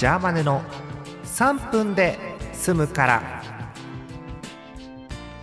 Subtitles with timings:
[0.00, 0.62] ジャーマネの
[1.24, 2.18] 3分で
[2.54, 3.42] 済むから。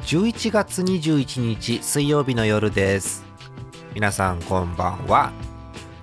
[0.02, 3.24] 11月21日水曜日の夜です。
[3.94, 5.32] 皆さんこんばんは。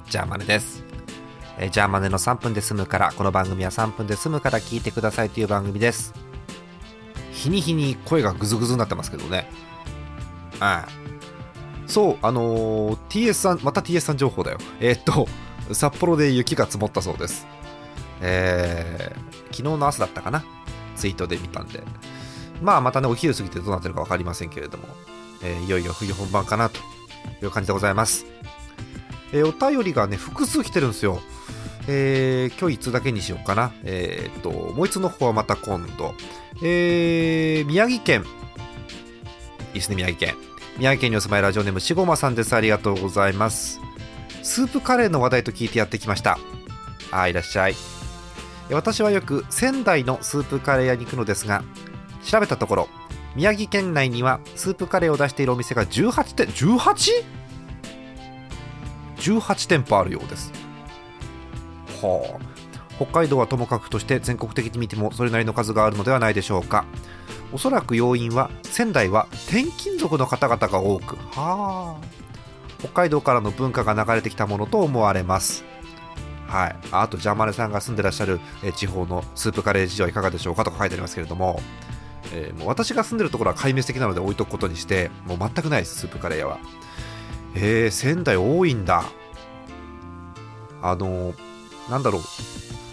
[0.08, 0.84] ジャーマネです。
[1.58, 6.14] えジャーマネの3分で済むからこの番組は3分で済むから聞いてくださいという番組です。
[7.32, 9.50] 日に日に声がグズグズになってますけどね。
[10.60, 10.86] は
[11.88, 11.90] い。
[11.90, 14.58] そうあのー、TS さんまた TS さん情報だよ。
[14.78, 15.26] えー、っと
[15.74, 17.48] 札幌で雪が積もったそうです。
[18.20, 20.44] えー、昨日の朝だったかな？
[20.96, 21.82] ツイートで見たんで
[22.62, 24.84] まあまたねお昼過ぎてどうなってるか分かりませんけれども、
[25.42, 26.78] えー、いよいよ冬本番かなと
[27.42, 28.26] いう感じでございます、
[29.32, 31.20] えー、お便りがね複数来てるんですよ
[31.86, 33.70] えー、今日1つだけにしようかな。
[33.84, 36.14] えー、っと、もう1つの方はまた今度。
[36.62, 38.22] えー、宮城県。
[38.22, 38.24] い
[39.72, 40.34] いですね、宮城県。
[40.78, 42.56] 宮城県にお住まいラジオネームしごまさんです。
[42.56, 43.80] ありがとうございます。
[44.42, 46.38] スープカレーの話題と聞いてやってきました。
[47.10, 47.74] あ、いらっしゃい。
[48.70, 51.62] 私はよく仙台のスープカレー屋に行くのですが
[52.22, 52.88] 調べたところ
[53.34, 56.46] 宮城県内にはスープカレーを出しているお店が18店
[59.18, 60.52] 18?18 店舗あるようです。
[62.00, 62.44] はあ。
[62.96, 66.84] 北海道はともかくとして全国的に見てもそれなりの数があるのではないでしょうか。
[67.52, 71.16] おそらく要因は仙台は転勤族の方々が多く。
[71.16, 72.04] はあ。
[72.78, 75.64] 北海道からの文化が流れてきたものと思われます。
[76.46, 81.60] はい、あとジャンマネさんが住んでらっしゃる、え地方のスープカレー事情はいかがでしょうかとか書いてありますけれども、
[82.32, 86.58] えー、もう私が住んでるところは壊滅的なので置いとくことにしてもう全くないですスープカレー屋は。
[87.56, 89.04] えー、仙台多いんだ。
[90.82, 91.34] あのー、
[91.90, 92.22] なんだろう。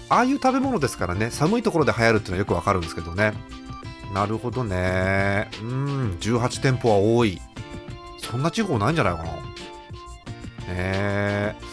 [0.10, 3.34] ああいう食べ物ですからね寒いところで流行るっていうのはよくわかるんですけどね。
[4.14, 5.50] なるほどね。
[5.62, 7.40] うん18店舗は多い。
[8.18, 9.30] そんな地方ないんじゃないかな。
[10.68, 11.66] えー、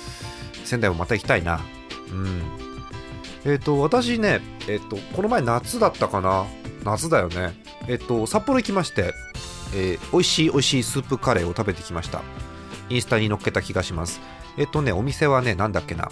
[0.68, 1.60] 仙台もまた行きたいな。
[2.10, 2.42] うん。
[3.44, 6.46] えっ、ー、と私ねえっ、ー、とこの前夏だったかな。
[6.84, 7.54] 夏だよね。
[7.88, 9.14] えっ、と札幌行きまして
[9.74, 12.22] えー、美味しい美味しいスープカレーを食べてきました。
[12.88, 14.20] インスタに載っけた気がします。
[14.56, 16.08] えっ、とねお店はねなんだっけな。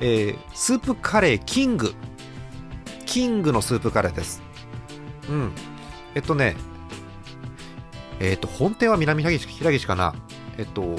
[0.00, 1.94] え、スープカレーキング。
[3.06, 4.42] キングのスープカレーです。
[5.28, 5.52] うん。
[6.14, 6.56] えっとね
[8.20, 10.14] えっと本店は南平岸かな。
[10.58, 10.96] えっと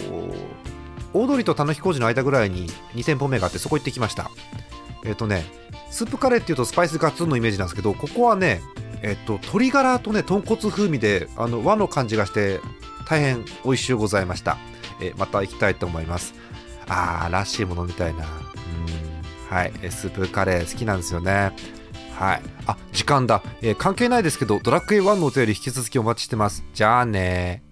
[1.13, 4.29] 大通りと田之工事の間ぐらいに2店舗目があってそこ行ってきました。
[5.06, 5.45] えっ、とね
[5.90, 8.62] スープカレーっていうとスパイスガツンのイメージなんですけどここはね
[9.01, 12.59] えっ、と鶏ガラとね豚骨風味であの和の感じがして
[13.07, 14.57] 大変美味しゅうございました、
[15.01, 16.34] えまた行きたいと思います。
[16.90, 18.25] あーらしいものみたいな。
[18.25, 18.47] うん
[19.50, 19.72] はい。
[19.89, 21.53] スープカレー好きなんですよね。
[22.16, 22.41] はい。
[22.66, 26.63] あ時間だ、え、関係ないですけどドラクエ1のお便り引き続きお待ちしてます。
[26.74, 27.66] じゃあね